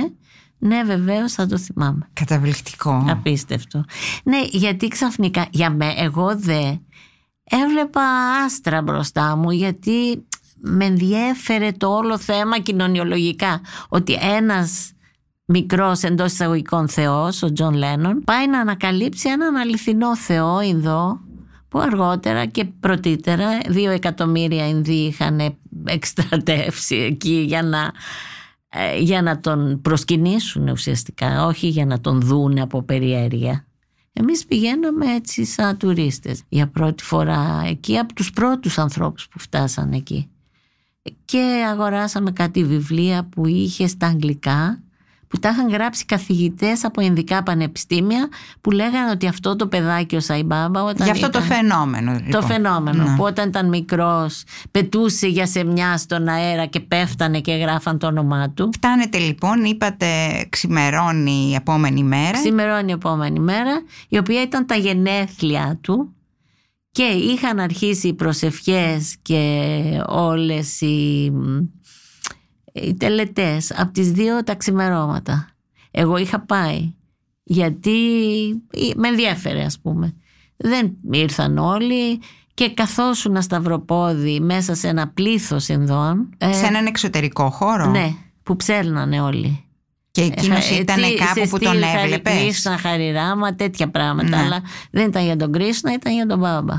[0.57, 2.09] Ναι βεβαίως θα το θυμάμαι.
[2.13, 3.05] Καταπληκτικό.
[3.09, 3.83] Απίστευτο.
[4.23, 6.73] Ναι, γιατί ξαφνικά, για με, εγώ δε
[7.43, 8.03] έβλεπα
[8.45, 13.61] άστρα μπροστά μου γιατί με ενδιέφερε το όλο θέμα κοινωνιολογικά.
[13.89, 14.91] Ότι ένας
[15.45, 21.19] μικρός εντός εισαγωγικών θεός, ο Τζον Λένον, πάει να ανακαλύψει έναν αληθινό θεό Ινδό
[21.67, 27.91] που αργότερα και πρωτήτερα δύο εκατομμύρια Ινδοί είχαν εκστρατεύσει εκεί για να,
[28.69, 33.65] ε, για να τον προσκυνήσουν ουσιαστικά, όχι για να τον δούνε από περιέργεια.
[34.13, 39.91] Εμείς πηγαίναμε έτσι σαν τουρίστες για πρώτη φορά εκεί από τους πρώτους ανθρώπους που φτάσαν
[39.91, 40.29] εκεί.
[41.25, 44.79] Και αγοράσαμε κάτι βιβλία που είχε στα αγγλικά
[45.27, 48.29] που τα είχαν γράψει καθηγητές από ειδικά πανεπιστήμια
[48.61, 52.11] που λέγανε ότι αυτό το παιδάκι ο Σαϊμπάμπα όταν Για αυτό το ήταν- φαινόμενο.
[52.11, 52.43] το λοιπόν.
[52.43, 53.15] φαινόμενο Ναι.
[53.15, 58.49] που όταν ήταν μικρός πετούσε για σεμιά στον αέρα και πέφτανε και γράφαν το όνομά
[58.49, 58.69] του.
[58.73, 60.05] Φτάνετε λοιπόν, είπατε
[60.49, 62.31] ξημερώνει η επόμενη μέρα.
[62.37, 66.13] Ξημερώνει η επόμενη μέρα, η οποία ήταν τα γενέθλια του
[66.95, 71.31] και είχαν αρχίσει οι προσευχές και όλες οι,
[72.73, 75.47] οι τελετές από τις δύο τα ξημερώματα.
[75.91, 76.93] Εγώ είχα πάει
[77.43, 77.91] γιατί
[78.95, 80.15] με ενδιέφερε ας πούμε.
[80.57, 82.19] Δεν ήρθαν όλοι
[82.53, 86.29] και καθόσουνα σταυροπόδι μέσα σε ένα πλήθος Ινδών.
[86.37, 89.64] ε, Σε έναν εξωτερικό χώρο; Ναι, που ψέλνανε όλοι.
[90.15, 93.89] Και εκείνος Ε, ήταν τι- κάπου σε που τον στυλ έβλεπες; Χαρη Κρίσνα, Χαριράμα, τέτοια
[93.89, 94.29] πράγματα.
[94.29, 94.35] Ναι.
[94.35, 96.73] Αλλά δεν ήταν για τον Κρίσνα, ήταν για τον Μπάμπα.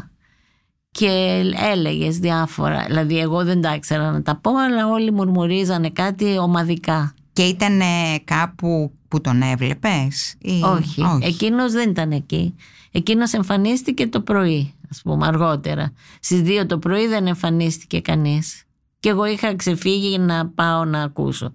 [0.90, 2.84] Και έλεγες διάφορα.
[2.86, 7.14] Δηλαδή, εγώ δεν τα ήξερα να τα πω, αλλά όλοι μουρμουρίζανε κάτι ομαδικά.
[7.32, 7.80] Και ήταν
[8.24, 10.34] κάπου που τον έβλεπες.
[10.76, 11.02] Όχι.
[11.22, 12.54] Εκείνος δεν ήταν εκεί.
[12.90, 15.92] Εκείνος εμφανίστηκε το πρωί, ας πούμε, αργότερα.
[16.20, 18.62] Στις 2 το πρωί δεν εμφανίστηκε κανείς.
[19.00, 21.54] Και εγώ είχα ξεφύγει να πάω να ακούσω.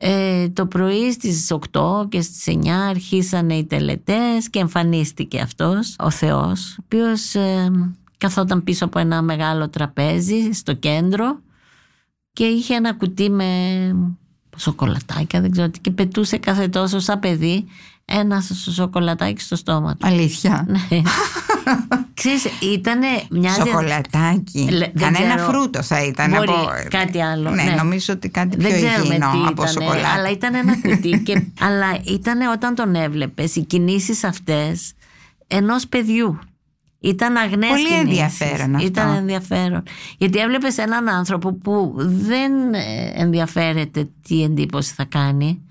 [0.00, 6.10] Ε, το πρωί στις 8 και στις 9 αρχίσανε οι τελετές και εμφανίστηκε αυτός, ο
[6.10, 7.70] Θεός, ο οποίος ε,
[8.18, 11.40] καθόταν πίσω από ένα μεγάλο τραπέζι στο κέντρο
[12.32, 13.46] και είχε ένα κουτί με
[14.56, 17.64] σοκολατάκια, δεν ξέρω τι, και πετούσε κάθε τόσο σαν παιδί
[18.04, 20.06] ένα σοκολατάκι στο στόμα του.
[20.06, 20.78] Αλήθεια; Ναι.
[22.18, 24.58] Ξέρεις, ήτανε μια Σοκολατάκι.
[24.70, 25.50] Λε- δεν Κανένα ξέρω.
[25.52, 26.30] φρούτο θα ήταν.
[26.30, 26.70] Μπορεί από...
[26.88, 27.70] κάτι άλλο, Ναι, ναι.
[27.70, 30.08] νομίζω ότι κάτι Δεν πιο ξέρουμε υγιεινό τι από ήτανε, σοκολάτα.
[30.12, 31.18] αλλά ήταν ένα κουτί.
[31.24, 34.92] και, αλλά ήταν όταν τον έβλεπες, οι κινήσεις αυτές
[35.46, 36.38] ενός παιδιού.
[37.00, 38.00] Ήταν αγνές Πολύ κινήσεις.
[38.00, 38.86] ενδιαφέρον αυτό.
[38.86, 39.82] Ήταν ενδιαφέρον.
[40.18, 45.62] Γιατί έβλεπες έναν άνθρωπο που δεν ε, ενδιαφέρεται τι εντύπωση θα κάνει,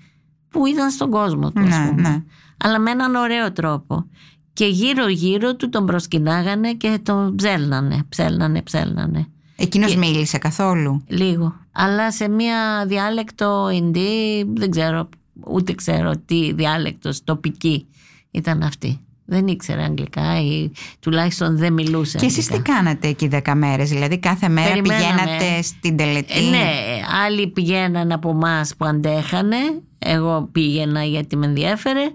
[0.50, 2.08] που ήταν στον κόσμο του, ας Ναι, πούμε.
[2.08, 2.22] ναι.
[2.64, 4.06] Αλλά με έναν ωραίο τρόπο.
[4.58, 9.26] Και γύρω γύρω του τον προσκυνάγανε και τον ψέλνανε, ψέλνανε, ψέλνανε.
[9.56, 11.54] Εκείνος μίλησε καθόλου; Λίγο.
[11.72, 15.08] Αλλά σε μια διάλεκτο Ινδί, δεν ξέρω,
[15.46, 17.86] ούτε ξέρω τι διάλεκτος τοπική
[18.30, 19.00] ήταν αυτή.
[19.24, 22.72] Δεν ήξερε αγγλικά ή τουλάχιστον δεν μιλούσε Και εσείς τι αγγλικά.
[22.74, 25.08] κάνατε εκεί δέκα μέρες, δηλαδή κάθε μέρα Περιμέναμε.
[25.14, 26.70] πηγαίνατε στην τελετή; Ε, ναι,
[27.24, 29.56] άλλοι πηγαίναν από εμάς που αντέχανε.
[29.98, 32.10] Εγώ πήγαινα γιατί με ενδιέφερε.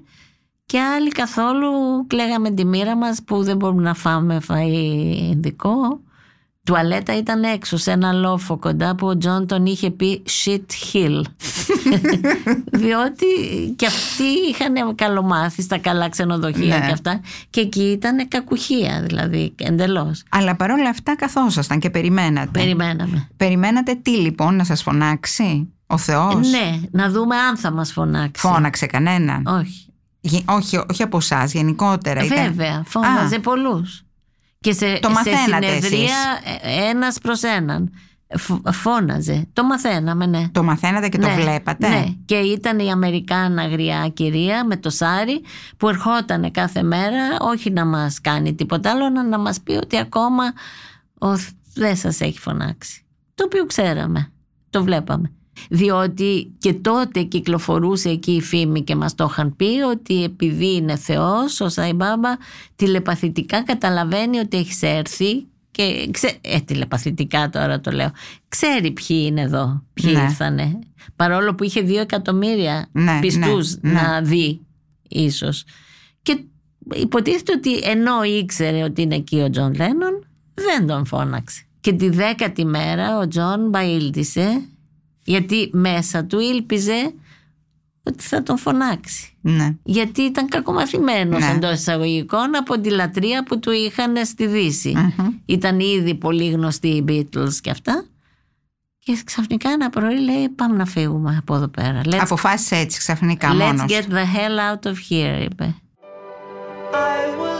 [0.65, 1.69] Και άλλοι καθόλου
[2.08, 6.02] κλαίγαμε τη μοίρα μας που δεν μπορούμε να φάμε φαΐ ειδικό.
[6.65, 10.58] Τουαλέτα ήταν έξω σε ένα λόφο κοντά που ο Τζον τον είχε πει shit
[10.93, 11.21] hill.
[12.82, 13.26] Διότι
[13.76, 16.86] και αυτοί είχαν καλομάθει στα καλά ξενοδοχεία Ναι.
[16.86, 17.21] και αυτά.
[17.49, 20.23] Και εκεί ήταν κακουχία δηλαδή εντελώς.
[20.30, 22.60] Αλλά παρόλα αυτά καθόσασταν και περιμένατε.
[22.60, 23.28] Περιμέναμε.
[23.38, 28.47] Περιμένατε τι λοιπόν να σας φωνάξει ο Θεός; Ναι, να δούμε αν θα μας φωνάξει.
[28.47, 29.45] Φώναξε κανέναν.
[29.47, 29.93] Όχι.
[30.26, 32.24] Γε- όχι, όχι από εσάς, γενικότερα.
[32.24, 34.04] Ήταν- Βέβαια, φώναζε Α, πολλούς.
[34.60, 36.16] Και σε, Το σε μαθαίνατε συνεδρία
[36.62, 37.92] ε, ένας προς έναν.
[38.38, 39.48] Φ- Φώναζε.
[39.54, 40.50] Το μαθαίναμε, ναι.
[40.52, 44.90] Το μαθαίνατε και το Ναι, βλέπατε; Ναι, και ήταν η Αμερικάνα γριά κυρία με το
[44.90, 45.42] σάρι
[45.78, 49.98] που ερχόταν κάθε μέρα όχι να μας κάνει τίποτα άλλο, αλλά να μας πει ότι
[49.98, 50.44] ακόμα
[51.18, 53.04] ο, Θ- δεν σας έχει φωνάξει.
[53.36, 54.32] Το οποίο ξέραμε,
[54.70, 55.32] το βλέπαμε.
[55.70, 60.96] Διότι και τότε κυκλοφορούσε εκεί η φήμη και μας το είχαν πει ότι επειδή είναι
[60.96, 62.30] Θεός ο Σαϊμπάμπα
[62.76, 66.38] τηλεπαθητικά καταλαβαίνει ότι έχεις έρθει και ξέ...
[66.42, 68.12] ε, τηλεπαθητικά τώρα το λέω
[68.48, 70.22] ξέρει ποιοι είναι εδώ ποιοι Ναι.
[70.22, 70.80] ήρθανε
[71.16, 74.02] παρόλο που είχε δύο εκατομμύρια Ναι, πιστούς ναι, ναι.
[74.02, 74.62] να δει
[75.10, 75.63] ίσως
[76.22, 76.44] και
[76.94, 82.10] υποτίθεται ότι ενώ ήξερε ότι είναι εκεί ο Τζον Λένον δεν τον φώναξε και τη
[82.10, 84.62] δέκατη μέρα ο Τζον μπαίλτισε
[85.24, 87.14] γιατί μέσα του ήλπιζε
[88.04, 89.76] ότι θα τον φωνάξει Ναι.
[89.84, 91.52] γιατί ήταν κακομαθημένος Ναι.
[91.56, 95.28] εντός εισαγωγικών από τη λατρεία που του είχαν στη δύση Μμμ.
[95.46, 98.06] ήταν ήδη πολύ γνωστοί οι Beatles και αυτά
[99.00, 103.50] και ξαφνικά ένα πρωί λέει πάμε να φύγουμε από εδώ πέρα let's, Αποφάσισε έτσι ξαφνικά
[103.52, 103.86] let's μόνος.
[103.88, 105.76] get the hell out of here είπε
[106.92, 107.53] I was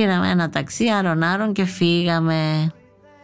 [0.00, 2.70] πήραμε ένα ταξί άρον-άρον και φύγαμε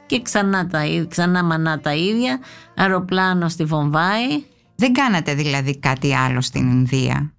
[0.07, 2.39] και ξανά, τα, ίδ- ξανά μανά τα ίδια
[2.77, 4.43] αεροπλάνο στη Βομβάη
[4.77, 7.33] Δεν κάνατε δηλαδή κάτι άλλο στην Ινδία.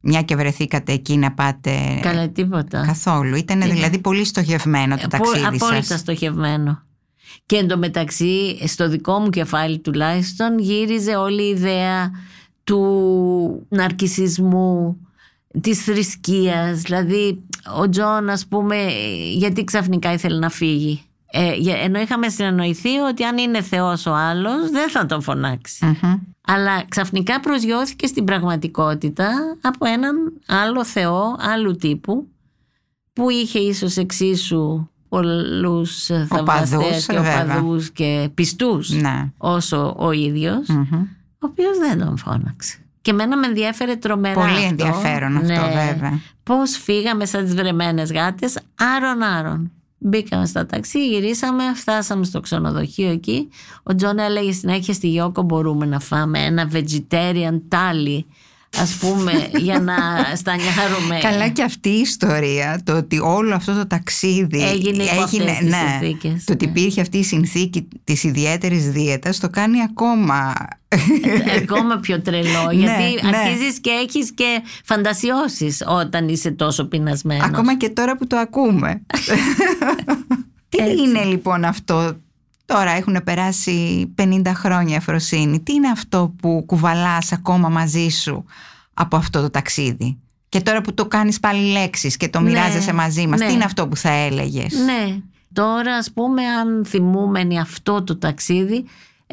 [0.00, 3.34] Μια και βρεθήκατε εκεί να πάτε καλέ τίποτα καθόλου.
[3.36, 6.00] Ήταν δηλαδή πολύ στοχευμένο το Ε, Απο- ταξίδι απόλυτα σας.
[6.00, 6.82] στοχευμένο.
[7.46, 12.10] Και εντωμεταξύ, στο δικό μου κεφάλι τουλάχιστον, γύριζε όλη η ιδέα
[12.64, 14.96] του ναρκισισμού,
[15.60, 16.80] της θρησκείας.
[16.80, 17.42] Δηλαδή,
[17.80, 18.76] ο Τζον, ας πούμε,
[19.34, 21.02] γιατί ξαφνικά ήθελε να φύγει.
[21.34, 25.84] Ε, για- ενώ είχαμε συνεννοηθεί ότι αν είναι Θεός ο άλλος, δεν θα τον φωνάξει.
[25.84, 26.14] Μμμ.
[26.46, 29.28] Αλλά ξαφνικά προσγειώθηκε στην πραγματικότητα
[29.60, 32.26] από έναν άλλο Θεό, άλλου τύπου,
[33.12, 37.42] που είχε ίσως εξίσου πολλούς ε, Οπαδούς, θαυμαστές και βέβαια.
[37.58, 39.30] οπαδούς και πιστούς Ναι.
[39.38, 40.92] όσο ο ίδιος, Μμμ.
[40.92, 42.76] ο οποίος δεν τον φώναξε.
[43.02, 44.66] Και εμένα με ενδιέφερε τρομερά Πολύ αυτό.
[44.68, 46.20] ενδιαφέρον αυτό, βέβαια.
[46.42, 48.58] Πώς φύγαμε σαν τις βρεμένες γάτες,
[48.96, 49.70] άρον-άρον.
[49.98, 53.48] Μπήκαμε στα ταξί, γυρίσαμε, φτάσαμε στο ξενοδοχείο εκεί.
[53.82, 58.26] Ο Τζον έλεγε συνέχεια στη Γιώκο μπορούμε να φάμε ένα vegetarian thali
[58.78, 59.94] ας πούμε για να
[60.40, 61.18] στανιάρουμε.
[61.20, 65.68] Καλά και αυτή η ιστορία, το ότι όλο αυτό το ταξίδι Έγινε υπό αυτές τις
[65.68, 66.70] ναι, συνθήκες, το ότι ναι.
[66.70, 70.54] υπήρχε αυτή η συνθήκη της ιδιαίτερης δίαιτας το κάνει ακόμα
[71.62, 73.36] Ακόμα πιο τρελό Ναι, γιατί ναι.
[73.36, 77.44] αρχίζεις και έχεις και φαντασιώσεις όταν είσαι τόσο πεινασμένος.
[77.44, 79.02] ακόμα και τώρα που το ακούμε.
[80.68, 81.02] Τι Έτσι.
[81.02, 82.16] είναι λοιπόν αυτό
[82.72, 85.60] Τώρα έχουν περάσει 50 χρόνια Εφροσύνη.
[85.60, 88.44] Τι είναι αυτό που κουβαλάς ακόμα μαζί σου
[88.94, 92.92] από αυτό το ταξίδι; Και τώρα που το κάνεις πάλι λέξεις και το Ναι, μοιράζεσαι
[92.92, 93.46] μαζί μας, ναι.
[93.46, 95.16] τι είναι αυτό που θα έλεγες; Ναι.
[95.52, 98.84] Τώρα ας πούμε αν θυμούμενοι αυτό το ταξίδι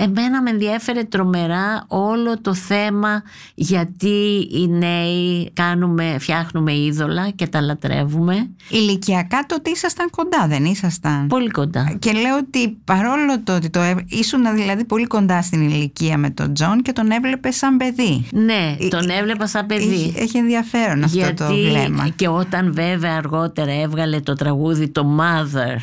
[0.04, 3.24] εμένα με ενδιέφερε τρομερά όλο το θέμα
[3.56, 11.28] γιατί οι νέοι κάνουμε, φτιάχνουμε είδωλα και τα λατρεύουμε Ηλικιακά τότε ήσασταν κοντά, δεν ήσασταν;
[11.28, 11.96] πολύ κοντά.
[12.00, 16.30] Και λέω ότι παρόλο το ότι το έ- ήσουν δηλαδή πολύ κοντά στην ηλικία με
[16.30, 18.28] τον Τζον και τον έβλεπε σαν παιδί.
[18.32, 19.84] Ναι, Ε, τον έβλεπα σαν παιδί.
[19.84, 22.08] Έχει, έχει ενδιαφέρον αυτό το βλέμμα.
[22.16, 25.76] και όταν βέβαια αργότερα έβγαλε το τραγούδι το Mother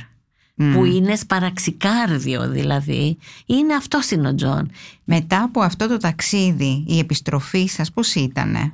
[0.57, 3.19] που είναι σπαραξικάρδιο δηλαδή.
[3.47, 4.71] Είναι αυτό είναι ο Τζον.
[5.05, 8.73] Μετά από αυτό το ταξίδι, η επιστροφή σας πώς ήτανε;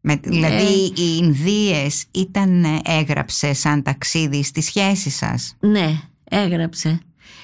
[0.00, 7.00] Με, δηλαδή οι Ινδίες ήταν έγραψε σαν ταξίδι στη σχέση σας; ναι έγραψε.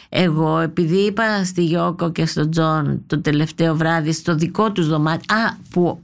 [0.08, 5.36] Εγώ επειδή είπα στη Γιώκο και στον Τζον το τελευταίο βράδυ στο δικό τους δωμάτιο
[5.36, 6.02] α, που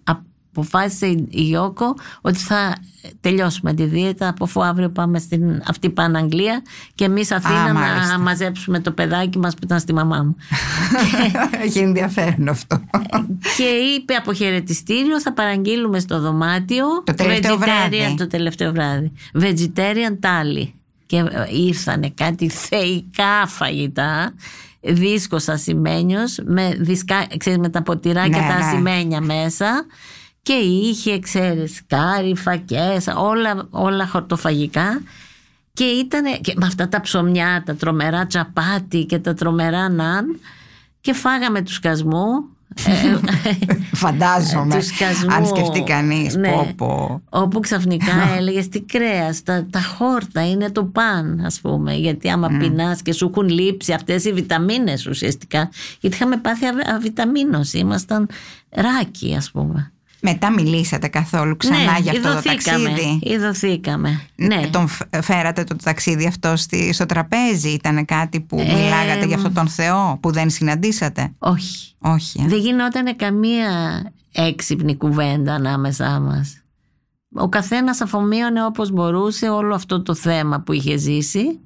[0.60, 2.74] αποφάσισε η Γιώκο ότι θα
[3.20, 6.62] τελειώσουμε τη δίαιτα από αφού αύριο πάμε στην αυτή πάνε Αγγλία
[6.94, 8.06] και εμείς Αθήνα μάλιστα.
[8.16, 10.36] να μαζέψουμε το παιδάκι μας που ήταν στη μαμά μου.
[11.64, 12.80] Έχει ενδιαφέρον αυτό.
[13.56, 18.14] και είπε από χαιρετιστήριο θα παραγγείλουμε στο δωμάτιο Το τελευταίο vegetarian- βράδυ.
[18.16, 20.74] το τελευταίο βράδυ vegetarian τάλι
[21.06, 21.24] και ε,
[21.66, 24.32] ήρθανε κάτι θεϊκά φαγητά
[24.80, 28.64] δίσκος ασημένιος με, δισκα, ξέρεις, με τα ποτηράκια Ναι, τα ναι.
[28.64, 29.86] ασημένια μέσα
[30.48, 35.02] και είχε ξέρεις κάρι, φακές όλα, όλα χορτοφαγικά
[35.72, 40.40] και ήταν και με αυτά τα ψωμιά, τα τρομερά τσαπάτι και τα τρομερά ναν
[41.00, 42.26] και φάγαμε τους σκασμού.
[42.86, 43.16] Ε,
[43.92, 44.76] Φαντάζομαι.
[44.76, 45.34] τους σκασμού.
[45.34, 46.36] Αν σκεφτεί κανείς.
[46.36, 46.50] Ναι.
[46.50, 47.22] Πω, πω.
[47.28, 51.94] Όπου ξαφνικά έλεγες τι κρέας, τα, τα χόρτα είναι το παν, ας πούμε.
[51.94, 52.58] Γιατί άμα mm.
[52.58, 55.70] πεινάς και σου έχουν λείψει αυτές οι βιταμίνες ουσιαστικά.
[56.00, 57.78] Γιατί είχαμε πάθει αβ- αβιταμίνωση.
[57.78, 58.28] Ήμασταν
[58.70, 59.92] ράκι, ας πούμε.
[60.22, 63.18] Μετά μιλήσατε καθόλου ξανά για αυτό το ειδωθήκαμε, ταξίδι.
[63.22, 64.20] Ειδωθήκαμε.
[64.36, 64.66] Ναι.
[64.70, 67.68] Τον φ- φέρατε το ταξίδι αυτό στη, στο τραπέζι.
[67.68, 71.94] Ήταν κάτι που Ε, μιλάγατε για αυτόν τον Θεό που δεν συναντήσατε; Όχι.
[71.98, 72.40] Όχι.
[72.42, 72.46] ε.
[72.48, 73.68] Δεν γινόταν καμία
[74.32, 76.62] έξυπνη κουβέντα ανάμεσά μας.
[77.34, 81.60] Ο καθένας αφομοίωνε όπως μπορούσε όλο αυτό το θέμα που είχε ζήσει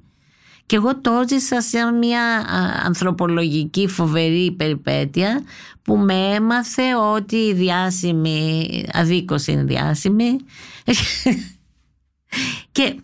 [0.65, 5.43] και εγώ το έζησα σε μια α, ανθρωπολογική φοβερή περιπέτεια
[5.81, 10.37] που με έμαθε ότι η διάσημη, αδίκως είναι διάσημη.
[12.71, 12.95] Και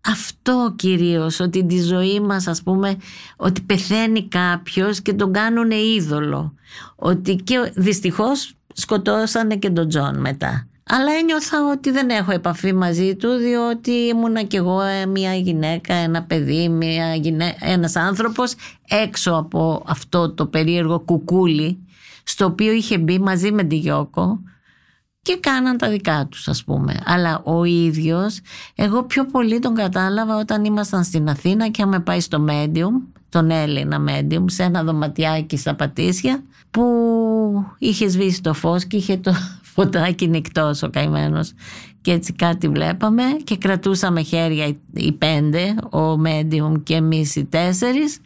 [0.00, 2.96] αυτό κυρίως ότι τη ζωή μας ας πούμε
[3.36, 6.54] ότι πεθαίνει κάποιος και τον κάνουν είδωλο.
[6.96, 13.16] Ότι και δυστυχώς σκοτώσανε και τον Τζον μετά αλλά ένιωθα ότι δεν έχω επαφή μαζί
[13.16, 17.56] του διότι ήμουνα κι εγώ ε, μια γυναίκα, ένα παιδί, μια γυναί...
[17.60, 18.54] ένας άνθρωπος
[18.88, 21.78] έξω από αυτό το περίεργο κουκούλι
[22.22, 24.40] στο οποίο είχε μπει μαζί με τη Γιώκο
[25.22, 27.00] και κάναν τα δικά τους ας πούμε.
[27.04, 28.40] Αλλά ο ίδιος,
[28.74, 33.50] εγώ πιο πολύ τον κατάλαβα όταν ήμασταν στην Αθήνα και είχαμε πάει στο Medium, τον
[33.50, 36.84] Έλληνα Medium, σε ένα δωματιάκι στα Πατήσια που
[37.78, 39.34] είχε σβήσει το φως και είχε το
[39.82, 41.52] φωτάκι νυχτός ο καημένος
[42.00, 47.44] και έτσι κάτι βλέπαμε και κρατούσαμε χέρια οι- οι πέντε, ο Medium και εμείς οι
[47.44, 48.18] τέσσερις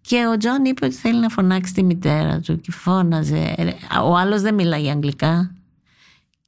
[0.00, 3.54] και ο Τζον είπε ότι θέλει να φωνάξει τη μητέρα του και φώναζε.
[4.04, 5.54] Ο άλλος δεν μιλάει αγγλικά.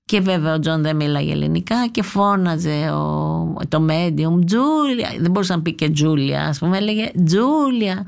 [0.06, 5.54] Και βέβαια ο Τζον δεν μίλαγε ελληνικά και φώναζε ο, το medium Τζούλια, δεν μπορούσε
[5.54, 8.06] να πει και Τζούλια ας πούμε έλεγε Τζούλια,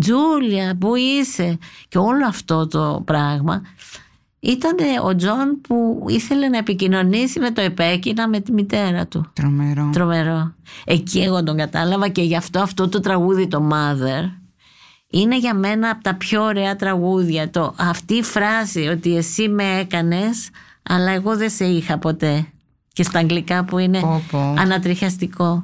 [0.00, 3.62] Τζούλια που είσαι και όλο αυτό το πράγμα
[4.40, 9.90] ήταν ο Τζον που ήθελε να επικοινωνήσει με το επέκεινα με τη μητέρα του Τρομερό.
[9.92, 10.54] Τρομερό.
[10.84, 14.30] Εκεί εγώ τον κατάλαβα και γι' αυτό αυτό το τραγούδι το Mother
[15.10, 17.50] είναι για μένα από τα πιο ωραία τραγούδια.
[17.50, 20.48] Το, αυτή η φράση ότι εσύ με έκανες
[20.82, 22.46] αλλά εγώ δεν σε είχα ποτέ.
[22.92, 24.54] Και στα αγγλικά που είναι Πω, πω.
[24.58, 25.62] ανατριχιαστικό.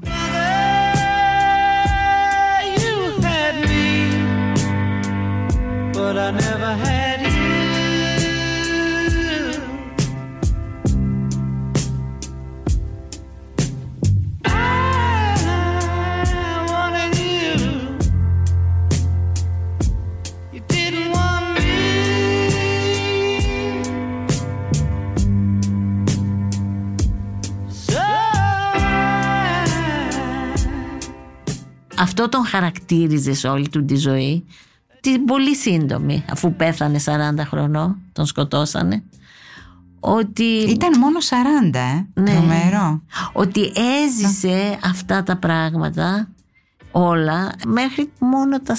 [32.24, 34.44] Αυτό τον χαρακτήριζες σε όλη του τη ζωή;
[35.00, 39.02] Την πολύ σύντομη, αφού πέθανε 40 χρονών, τον σκοτώσανε.
[40.00, 41.18] Ότι Ήταν μόνο
[41.72, 42.20] 40, ε.
[42.20, 42.30] Ναι.
[42.30, 43.02] Τρομερό.
[43.32, 43.72] ότι
[44.04, 46.28] έζησε αυτά τα πράγματα
[46.96, 48.78] όλα μέχρι μόνο τα 40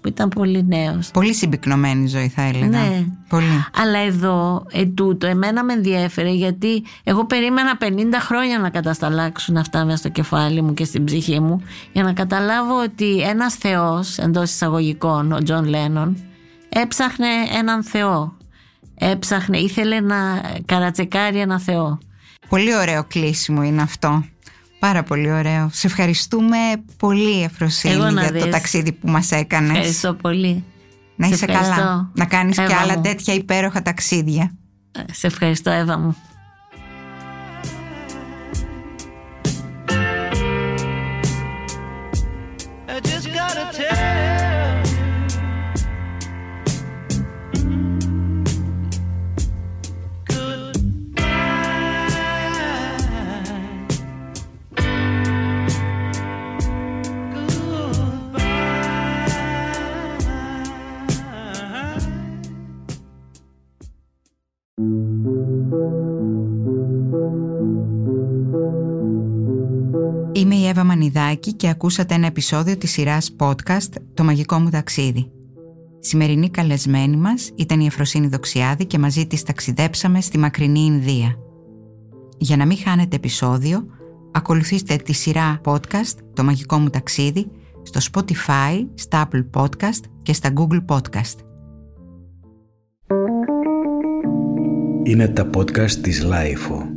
[0.00, 1.10] που ήταν πολύ νέος.
[1.10, 2.66] Πολύ συμπυκνωμένη ζωή θα έλεγα.
[2.66, 3.04] Ναι.
[3.28, 3.64] Πολύ.
[3.76, 7.86] Αλλά εδώ, ετούτο, εμένα με ενδιέφερε γιατί εγώ περίμενα 50
[8.18, 11.62] χρόνια να κατασταλάξουν αυτά μέσα στο κεφάλι μου και στην ψυχή μου
[11.92, 16.16] για να καταλάβω ότι ένας θεός, εντός εισαγωγικών, ο Τζον Λένον,
[16.68, 17.28] έψαχνε
[17.58, 18.36] έναν θεό.
[18.98, 21.98] Έψαχνε, ήθελε να καρατσεκάρει ένα θεό.
[22.48, 24.24] Πολύ ωραίο κλείσιμο είναι αυτό.
[24.86, 25.68] Πάρα πολύ ωραίο.
[25.72, 26.56] Σε ευχαριστούμε
[26.96, 28.50] πολύ Εφροσύνη Εγώ να για το δεις.
[28.52, 29.70] ταξίδι που μας έκανες.
[29.76, 30.64] Ευχαριστώ πολύ.
[31.16, 31.74] Να Σε είσαι ευχαριστώ.
[31.80, 32.10] καλά.
[32.14, 33.02] Να κάνεις και Εύα άλλα μου.
[33.02, 34.54] τέτοια υπέροχα ταξίδια.
[35.12, 36.16] Σε ευχαριστώ Εύα μου.
[71.14, 75.30] Ιωαννιδάκη και ακούσατε ένα επεισόδιο της σειράς podcast «Το μαγικό μου ταξίδι».
[75.98, 81.38] Σημερινή καλεσμένη μας ήταν η Εφροσύνη Δοξιάδη και μαζί της ταξιδέψαμε στη μακρινή Ινδία.
[82.38, 83.86] Για να μην χάνετε επεισόδιο,
[84.32, 87.50] ακολουθήστε τη σειρά podcast «Το μαγικό μου ταξίδι»
[87.82, 91.38] στο Spotify, στα Apple Podcast και στα Google Podcast.
[95.02, 96.93] Είναι τα podcast της Lifeo.